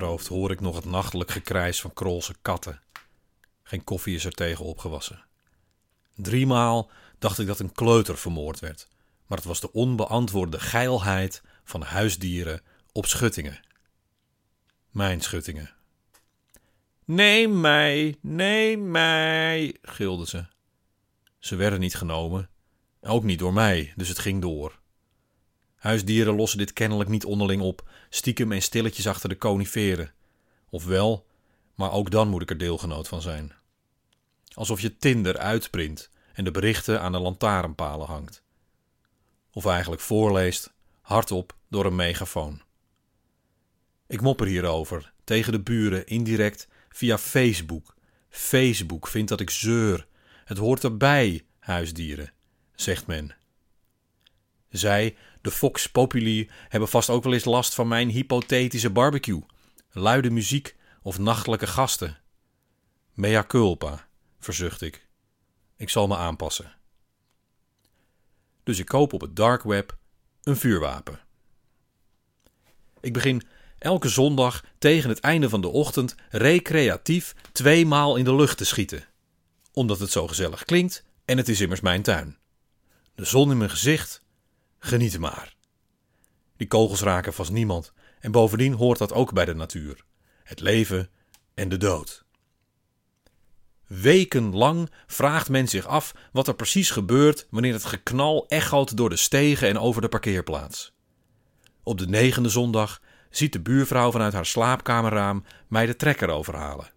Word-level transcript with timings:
achterhoofd 0.00 0.28
hoor 0.28 0.50
ik 0.50 0.60
nog 0.60 0.74
het 0.74 0.84
nachtelijk 0.84 1.30
gekrijs 1.30 1.80
van 1.80 1.92
krolse 1.92 2.34
katten. 2.42 2.80
Geen 3.62 3.84
koffie 3.84 4.14
is 4.14 4.24
er 4.24 4.32
tegen 4.32 4.64
opgewassen. 4.64 5.24
Driemaal 6.14 6.90
dacht 7.18 7.38
ik 7.38 7.46
dat 7.46 7.58
een 7.58 7.72
kleuter 7.72 8.18
vermoord 8.18 8.58
werd, 8.60 8.88
maar 9.26 9.38
het 9.38 9.46
was 9.46 9.60
de 9.60 9.72
onbeantwoorde 9.72 10.60
geilheid 10.60 11.42
van 11.64 11.82
huisdieren 11.82 12.62
op 12.92 13.06
schuttingen. 13.06 13.60
Mijn 14.90 15.20
schuttingen. 15.20 15.70
Neem 17.04 17.60
mij, 17.60 18.16
neem 18.20 18.90
mij, 18.90 19.76
gilden 19.82 20.26
ze. 20.26 20.46
Ze 21.38 21.56
werden 21.56 21.80
niet 21.80 21.94
genomen, 21.94 22.50
ook 23.00 23.24
niet 23.24 23.38
door 23.38 23.52
mij, 23.52 23.92
dus 23.96 24.08
het 24.08 24.18
ging 24.18 24.40
door. 24.40 24.79
Huisdieren 25.80 26.34
lossen 26.34 26.58
dit 26.58 26.72
kennelijk 26.72 27.10
niet 27.10 27.24
onderling 27.24 27.62
op, 27.62 27.88
stiekem 28.10 28.52
en 28.52 28.62
stilletjes 28.62 29.06
achter 29.06 29.28
de 29.28 29.36
coniferen. 29.36 30.12
Of 30.68 30.84
wel, 30.84 31.26
maar 31.74 31.92
ook 31.92 32.10
dan 32.10 32.28
moet 32.28 32.42
ik 32.42 32.50
er 32.50 32.58
deelgenoot 32.58 33.08
van 33.08 33.22
zijn. 33.22 33.52
Alsof 34.54 34.80
je 34.80 34.96
Tinder 34.96 35.38
uitprint 35.38 36.10
en 36.32 36.44
de 36.44 36.50
berichten 36.50 37.00
aan 37.00 37.12
de 37.12 37.18
lantaarnpalen 37.18 38.06
hangt. 38.06 38.42
Of 39.52 39.66
eigenlijk 39.66 40.02
voorleest, 40.02 40.72
hardop 41.00 41.56
door 41.68 41.84
een 41.84 41.96
megafoon. 41.96 42.62
Ik 44.06 44.20
mopper 44.20 44.46
hierover 44.46 45.12
tegen 45.24 45.52
de 45.52 45.60
buren 45.60 46.06
indirect 46.06 46.68
via 46.88 47.18
Facebook. 47.18 47.94
Facebook 48.28 49.06
vindt 49.06 49.28
dat 49.28 49.40
ik 49.40 49.50
zeur. 49.50 50.06
Het 50.44 50.58
hoort 50.58 50.84
erbij, 50.84 51.44
huisdieren, 51.58 52.32
zegt 52.74 53.06
men. 53.06 53.34
Zij, 54.70 55.16
de 55.40 55.50
Fox 55.50 55.86
Populi, 55.86 56.50
hebben 56.68 56.88
vast 56.88 57.10
ook 57.10 57.24
wel 57.24 57.32
eens 57.32 57.44
last 57.44 57.74
van 57.74 57.88
mijn 57.88 58.08
hypothetische 58.08 58.90
barbecue, 58.90 59.42
luide 59.90 60.30
muziek 60.30 60.76
of 61.02 61.18
nachtelijke 61.18 61.66
gasten. 61.66 62.18
Mea 63.14 63.44
culpa, 63.44 64.08
verzucht 64.38 64.82
ik. 64.82 65.08
Ik 65.76 65.88
zal 65.88 66.06
me 66.06 66.16
aanpassen. 66.16 66.72
Dus 68.62 68.78
ik 68.78 68.86
koop 68.86 69.12
op 69.12 69.20
het 69.20 69.36
dark 69.36 69.62
web 69.62 69.96
een 70.42 70.56
vuurwapen. 70.56 71.20
Ik 73.00 73.12
begin 73.12 73.42
elke 73.78 74.08
zondag 74.08 74.64
tegen 74.78 75.08
het 75.08 75.20
einde 75.20 75.48
van 75.48 75.60
de 75.60 75.68
ochtend 75.68 76.14
recreatief 76.28 77.34
tweemaal 77.52 78.16
in 78.16 78.24
de 78.24 78.34
lucht 78.34 78.56
te 78.56 78.64
schieten. 78.64 79.04
Omdat 79.72 79.98
het 79.98 80.10
zo 80.10 80.26
gezellig 80.26 80.64
klinkt 80.64 81.04
en 81.24 81.36
het 81.36 81.48
is 81.48 81.60
immers 81.60 81.80
mijn 81.80 82.02
tuin. 82.02 82.38
De 83.14 83.24
zon 83.24 83.50
in 83.50 83.58
mijn 83.58 83.70
gezicht, 83.70 84.22
geniet 84.80 85.18
maar. 85.18 85.54
Die 86.56 86.66
kogels 86.66 87.00
raken 87.00 87.32
vast 87.32 87.50
niemand 87.50 87.92
en 88.20 88.32
bovendien 88.32 88.72
hoort 88.72 88.98
dat 88.98 89.12
ook 89.12 89.32
bij 89.32 89.44
de 89.44 89.54
natuur. 89.54 90.04
Het 90.42 90.60
leven 90.60 91.10
en 91.54 91.68
de 91.68 91.76
dood. 91.76 92.24
Wekenlang 93.86 94.90
vraagt 95.06 95.48
men 95.48 95.68
zich 95.68 95.86
af 95.86 96.14
wat 96.32 96.48
er 96.48 96.54
precies 96.54 96.90
gebeurt 96.90 97.46
wanneer 97.50 97.72
het 97.72 97.84
geknal 97.84 98.48
echoot 98.48 98.96
door 98.96 99.08
de 99.08 99.16
stegen 99.16 99.68
en 99.68 99.78
over 99.78 100.02
de 100.02 100.08
parkeerplaats. 100.08 100.92
Op 101.82 101.98
de 101.98 102.06
negende 102.06 102.48
zondag 102.48 103.00
ziet 103.30 103.52
de 103.52 103.60
buurvrouw 103.60 104.10
vanuit 104.10 104.32
haar 104.32 104.46
slaapkamerraam 104.46 105.44
mij 105.68 105.86
de 105.86 105.96
trekker 105.96 106.28
overhalen. 106.28 106.92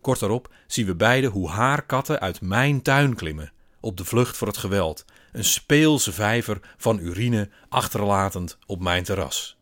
Kort 0.00 0.20
daarop 0.20 0.54
zien 0.66 0.86
we 0.86 0.94
beiden 0.94 1.30
hoe 1.30 1.48
haar 1.48 1.86
katten 1.86 2.20
uit 2.20 2.40
mijn 2.40 2.82
tuin 2.82 3.14
klimmen, 3.14 3.52
op 3.80 3.96
de 3.96 4.04
vlucht 4.04 4.36
voor 4.36 4.46
het 4.46 4.56
geweld, 4.56 5.04
een 5.32 5.44
speelse 5.44 6.12
vijver 6.12 6.60
van 6.76 6.98
urine 6.98 7.50
achterlatend 7.68 8.58
op 8.66 8.80
mijn 8.80 9.04
terras. 9.04 9.56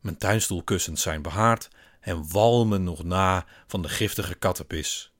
Mijn 0.00 0.16
tuinstoelkussens 0.16 1.02
zijn 1.02 1.22
behaard 1.22 1.68
en 2.00 2.30
walmen 2.30 2.84
nog 2.84 3.04
na 3.04 3.46
van 3.66 3.82
de 3.82 3.88
giftige 3.88 4.34
kattenpis. 4.34 5.12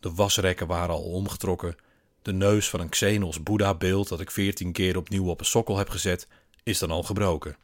De 0.00 0.14
wasrekken 0.14 0.66
waren 0.66 0.94
al 0.94 1.02
omgetrokken. 1.02 1.76
De 2.22 2.32
neus 2.32 2.70
van 2.70 2.80
een 2.80 2.88
Xenos 2.88 3.42
Boeddha-beeld 3.42 4.08
dat 4.08 4.20
ik 4.20 4.30
veertien 4.30 4.72
keer 4.72 4.96
opnieuw 4.96 5.28
op 5.28 5.40
een 5.40 5.46
sokkel 5.46 5.76
heb 5.76 5.88
gezet, 5.88 6.28
is 6.62 6.78
dan 6.78 6.90
al 6.90 7.02
gebroken. 7.02 7.56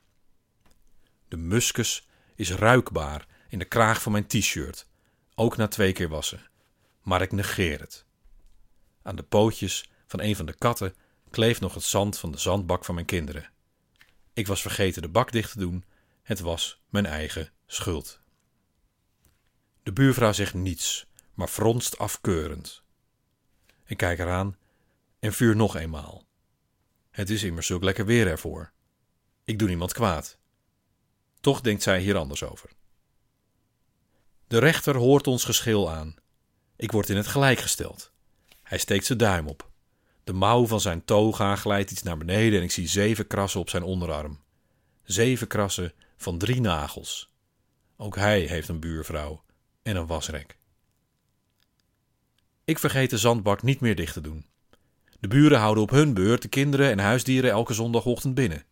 De 1.28 1.36
muskus 1.36 2.06
is 2.34 2.50
ruikbaar 2.50 3.26
in 3.48 3.58
de 3.58 3.64
kraag 3.64 4.02
van 4.02 4.12
mijn 4.12 4.26
t-shirt, 4.26 4.86
ook 5.34 5.56
na 5.56 5.68
twee 5.68 5.92
keer 5.92 6.08
wassen. 6.08 6.48
Maar 7.02 7.22
ik 7.22 7.32
negeer 7.32 7.80
het. 7.80 8.04
Aan 9.02 9.16
de 9.16 9.22
pootjes 9.22 9.90
van 10.06 10.20
een 10.20 10.36
van 10.36 10.46
de 10.46 10.54
katten 10.54 10.94
kleeft 11.34 11.60
nog 11.60 11.74
het 11.74 11.82
zand 11.82 12.18
van 12.18 12.32
de 12.32 12.38
zandbak 12.38 12.84
van 12.84 12.94
mijn 12.94 13.06
kinderen. 13.06 13.50
Ik 14.32 14.46
was 14.46 14.62
vergeten 14.62 15.02
de 15.02 15.08
bak 15.08 15.32
dicht 15.32 15.52
te 15.52 15.58
doen. 15.58 15.84
Het 16.22 16.40
was 16.40 16.80
mijn 16.88 17.06
eigen 17.06 17.52
schuld. 17.66 18.20
De 19.82 19.92
buurvrouw 19.92 20.32
zegt 20.32 20.54
niets, 20.54 21.06
maar 21.34 21.48
fronst 21.48 21.98
afkeurend. 21.98 22.82
Ik 23.84 23.96
kijk 23.96 24.18
eraan 24.18 24.56
en 25.18 25.32
vuur 25.32 25.56
nog 25.56 25.76
eenmaal. 25.76 26.26
Het 27.10 27.30
is 27.30 27.42
immers 27.42 27.66
zulk 27.66 27.82
lekker 27.82 28.06
weer 28.06 28.26
ervoor. 28.26 28.72
Ik 29.44 29.58
doe 29.58 29.68
niemand 29.68 29.92
kwaad. 29.92 30.38
Toch 31.40 31.60
denkt 31.60 31.82
zij 31.82 32.00
hier 32.00 32.16
anders 32.16 32.42
over. 32.42 32.70
De 34.46 34.58
rechter 34.58 34.96
hoort 34.96 35.26
ons 35.26 35.44
geschil 35.44 35.90
aan. 35.90 36.14
Ik 36.76 36.92
word 36.92 37.08
in 37.08 37.16
het 37.16 37.26
gelijk 37.26 37.58
gesteld. 37.58 38.12
Hij 38.62 38.78
steekt 38.78 39.06
zijn 39.06 39.18
duim 39.18 39.48
op. 39.48 39.72
De 40.24 40.32
mouw 40.32 40.66
van 40.66 40.80
zijn 40.80 41.04
toga 41.04 41.56
glijdt 41.56 41.90
iets 41.90 42.02
naar 42.02 42.16
beneden 42.16 42.58
en 42.58 42.64
ik 42.64 42.70
zie 42.70 42.88
zeven 42.88 43.26
krassen 43.26 43.60
op 43.60 43.70
zijn 43.70 43.82
onderarm. 43.82 44.40
Zeven 45.02 45.46
krassen 45.46 45.92
van 46.16 46.38
drie 46.38 46.60
nagels. 46.60 47.32
Ook 47.96 48.16
hij 48.16 48.40
heeft 48.40 48.68
een 48.68 48.80
buurvrouw 48.80 49.42
en 49.82 49.96
een 49.96 50.06
wasrek. 50.06 50.58
Ik 52.64 52.78
vergeet 52.78 53.10
de 53.10 53.18
zandbak 53.18 53.62
niet 53.62 53.80
meer 53.80 53.96
dicht 53.96 54.12
te 54.12 54.20
doen. 54.20 54.46
De 55.20 55.28
buren 55.28 55.58
houden 55.58 55.82
op 55.82 55.90
hun 55.90 56.14
beurt 56.14 56.42
de 56.42 56.48
kinderen 56.48 56.90
en 56.90 56.98
huisdieren 56.98 57.50
elke 57.50 57.74
zondagochtend 57.74 58.34
binnen. 58.34 58.64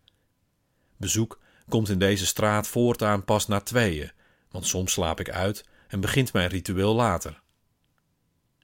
Bezoek 0.97 1.41
komt 1.69 1.89
in 1.89 1.99
deze 1.99 2.27
straat 2.27 2.69
voortaan 2.69 3.25
pas 3.25 3.47
na 3.47 3.61
tweeën, 3.61 4.13
want 4.51 4.67
soms 4.67 4.93
slaap 4.93 5.21
ik 5.21 5.31
uit 5.31 5.65
en 5.89 6.01
begint 6.01 6.33
mijn 6.33 6.49
ritueel 6.49 6.95
later. 6.95 7.43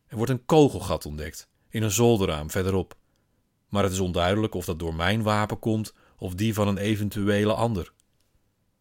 Er 0.07 0.17
wordt 0.17 0.33
een 0.33 0.45
kogelgat 0.45 1.07
ontdekt 1.07 1.49
in 1.71 1.83
een 1.83 1.91
zolderraam 1.91 2.51
verderop, 2.51 2.97
maar 3.69 3.83
het 3.83 3.93
is 3.93 4.01
onduidelijk 4.01 4.55
of 4.55 4.65
dat 4.65 4.79
door 4.79 4.95
mijn 4.95 5.23
wapen 5.23 5.59
komt 5.59 5.95
of 6.19 6.35
die 6.35 6.55
van 6.55 6.69
een 6.69 6.79
eventuele 6.79 7.55
ander. 7.55 7.93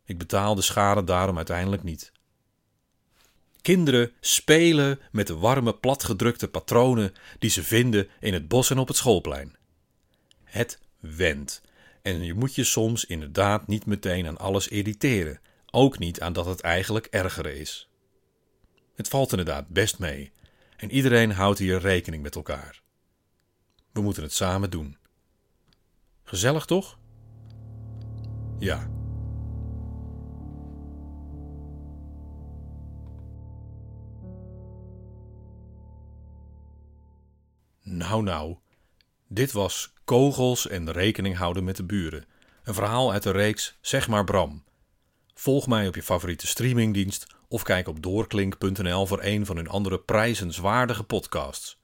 Ik 0.05 0.17
betaal 0.17 0.55
de 0.55 0.61
schade 0.61 1.03
daarom 1.03 1.37
uiteindelijk 1.37 1.83
niet. 1.83 2.11
Kinderen 3.61 4.11
spelen 4.19 4.99
met 5.11 5.27
de 5.27 5.35
warme, 5.35 5.73
platgedrukte 5.73 6.47
patronen 6.47 7.13
die 7.39 7.49
ze 7.49 7.63
vinden 7.63 8.07
in 8.19 8.33
het 8.33 8.47
bos 8.47 8.69
en 8.69 8.77
op 8.77 8.87
het 8.87 8.97
schoolplein. 8.97 9.55
Het 10.43 10.79
wendt 10.99 11.61
en 12.01 12.23
je 12.23 12.33
moet 12.33 12.55
je 12.55 12.63
soms 12.63 13.05
inderdaad 13.05 13.67
niet 13.67 13.85
meteen 13.85 14.27
aan 14.27 14.37
alles 14.37 14.67
irriteren, 14.67 15.39
ook 15.71 15.99
niet 15.99 16.21
aan 16.21 16.33
dat 16.33 16.45
het 16.45 16.61
eigenlijk 16.61 17.05
ergere 17.05 17.59
is. 17.59 17.89
Het 18.95 19.07
valt 19.07 19.31
inderdaad 19.31 19.67
best 19.67 19.99
mee 19.99 20.31
en 20.77 20.91
iedereen 20.91 21.31
houdt 21.31 21.59
hier 21.59 21.79
rekening 21.79 22.23
met 22.23 22.35
elkaar. 22.35 22.81
We 23.91 24.01
moeten 24.01 24.23
het 24.23 24.33
samen 24.33 24.69
doen. 24.69 24.97
Gezellig 26.23 26.65
toch? 26.65 26.99
Ja. 28.59 28.89
Nou, 37.81 38.23
nou. 38.23 38.57
Dit 39.27 39.51
was 39.51 39.93
Kogels 40.03 40.67
en 40.67 40.91
rekening 40.91 41.35
houden 41.35 41.63
met 41.63 41.75
de 41.75 41.83
buren. 41.83 42.25
Een 42.63 42.73
verhaal 42.73 43.11
uit 43.11 43.23
de 43.23 43.31
reeks 43.31 43.77
Zeg 43.81 44.07
maar 44.07 44.23
Bram. 44.23 44.63
Volg 45.39 45.67
mij 45.67 45.87
op 45.87 45.95
je 45.95 46.03
favoriete 46.03 46.47
streamingdienst 46.47 47.27
of 47.47 47.63
kijk 47.63 47.87
op 47.87 48.03
doorklink.nl 48.03 49.05
voor 49.05 49.19
een 49.23 49.45
van 49.45 49.55
hun 49.55 49.67
andere 49.67 49.99
prijzenswaardige 49.99 51.03
podcasts. 51.03 51.79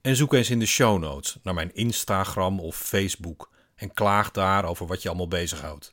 En 0.00 0.16
zoek 0.16 0.32
eens 0.32 0.50
in 0.50 0.58
de 0.58 0.66
show 0.66 0.98
notes 0.98 1.38
naar 1.42 1.54
mijn 1.54 1.74
Instagram 1.74 2.60
of 2.60 2.76
Facebook 2.76 3.50
en 3.74 3.92
klaag 3.92 4.30
daar 4.30 4.64
over 4.64 4.86
wat 4.86 5.02
je 5.02 5.08
allemaal 5.08 5.28
bezighoudt. 5.28 5.92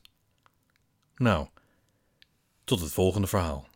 Nou, 1.16 1.48
tot 2.64 2.80
het 2.80 2.92
volgende 2.92 3.26
verhaal. 3.26 3.68